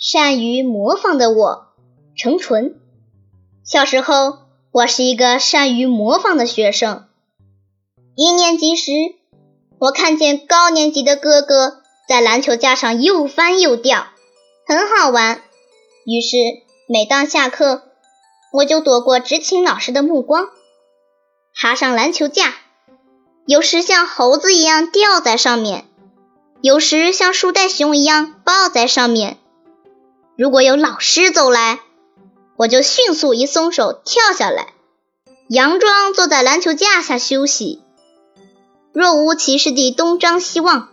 [0.00, 1.72] 善于模仿的我，
[2.16, 2.78] 程纯。
[3.64, 4.38] 小时候，
[4.70, 7.08] 我是一个善于模仿的学生。
[8.14, 8.92] 一年级时，
[9.80, 14.06] 我看见高年级的哥哥在篮球架上又翻又掉，
[14.68, 15.42] 很好玩。
[16.06, 16.36] 于是，
[16.86, 17.82] 每当下课，
[18.52, 20.50] 我就躲过执勤老师的目光，
[21.52, 22.54] 爬上篮球架，
[23.46, 25.86] 有时像猴子一样吊在上面，
[26.62, 29.38] 有时像树袋熊一样抱在上面。
[30.38, 31.80] 如果有老师走来，
[32.54, 34.72] 我就迅速一松手跳下来，
[35.50, 37.82] 佯装坐在篮球架下休息，
[38.92, 40.90] 若无其事地东张西望，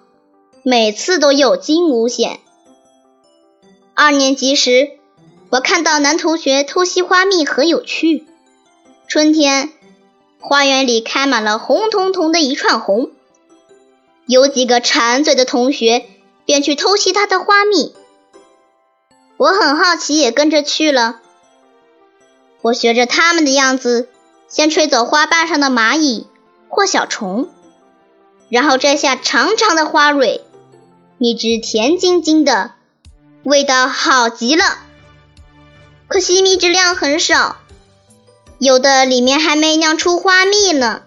[0.64, 2.40] 每次都有惊无险。
[3.94, 4.94] 二年级时，
[5.52, 8.26] 我看到男同学偷吸花蜜很有趣。
[9.08, 9.70] 春天，
[10.40, 13.12] 花园里开满了红彤彤的一串红，
[14.26, 16.04] 有几个馋嘴的同学
[16.46, 17.94] 便去偷吸它的花蜜。
[19.38, 21.20] 我很好奇，也跟着去了。
[22.62, 24.10] 我学着他们的样子，
[24.48, 26.28] 先吹走花瓣上的蚂蚁
[26.70, 27.50] 或小虫，
[28.50, 30.42] 然后摘下长长的花蕊，
[31.18, 32.72] 蜜汁甜津津的，
[33.44, 34.64] 味道好极了。
[36.08, 37.58] 可惜蜜汁量很少，
[38.58, 41.02] 有的里面还没酿出花蜜呢，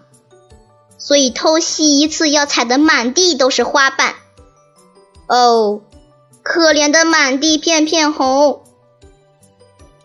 [0.97, 4.13] 所以偷吸一次要踩得满地都是花瓣。
[5.27, 5.81] 哦，
[6.51, 8.63] 可怜的满地片片红。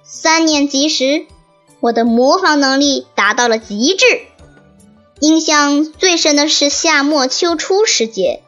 [0.02, 1.24] 三年级时。
[1.80, 4.04] 我的模仿能力达到了极致。
[5.20, 8.42] 印象最深的是夏末秋初时节，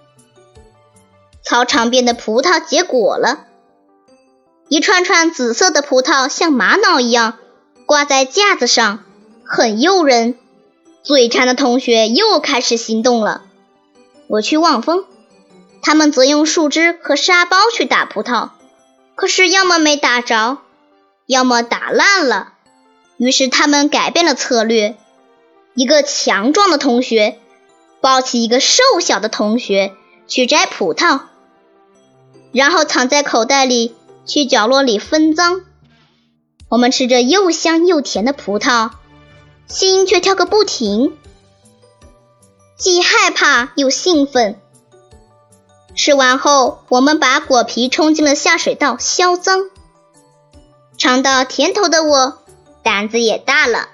[1.42, 3.46] 操场边的葡萄结果了，
[4.68, 7.38] 一串串紫色的葡萄像玛瑙一样
[7.86, 9.04] 挂在架子上，
[9.44, 10.38] 很诱人。
[11.02, 13.42] 嘴馋的同学又开始行动了。
[14.28, 15.04] 我去望风，
[15.86, 18.50] 他们则用树枝和沙包去打葡萄，
[19.14, 20.58] 可是要么没打着，
[21.26, 22.54] 要么打烂了。
[23.18, 24.96] 于是他们改变了策略，
[25.74, 27.38] 一个强壮的同学
[28.00, 29.94] 抱起一个瘦小的同学
[30.26, 31.20] 去摘葡萄，
[32.50, 33.94] 然后藏在口袋里
[34.26, 35.60] 去角落里分赃。
[36.68, 38.90] 我们吃着又香又甜的葡萄，
[39.68, 41.16] 心却跳个不停，
[42.76, 44.60] 既害怕又兴奋。
[45.96, 49.70] 吃完后，我们把果皮冲进了下水道销赃。
[50.96, 52.38] 尝到甜头的我。
[52.82, 53.88] 胆子也大了，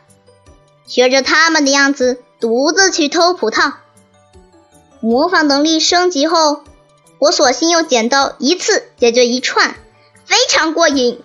[0.86, 3.72] 学着他们的样子，独自去偷葡萄。
[5.00, 6.62] 模仿能力升级后，
[7.18, 9.76] 我索性又捡到一次解决一串，
[10.26, 11.22] 非常过瘾。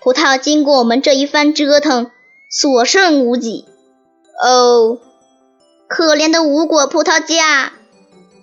[0.00, 2.10] 葡萄经过我们这一番折腾，
[2.48, 3.66] 所剩无几。
[4.42, 4.98] 哦，
[5.86, 7.74] 可怜的无果葡萄架！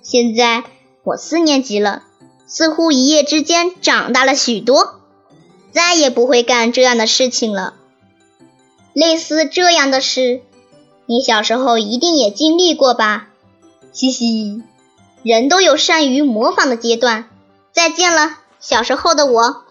[0.04, 0.64] 现在
[1.04, 2.04] 我四年级了，
[2.48, 5.00] 似乎一夜之间长大了许多，
[5.72, 7.74] 再也不会干这样的事情了。
[8.94, 10.42] 类似这样的事，
[11.06, 13.30] 你小时候一定也经历过吧？
[13.92, 14.62] 嘻嘻，
[15.24, 17.30] 人都有善于模仿的阶段。
[17.74, 19.64] 再见了，小时候的我。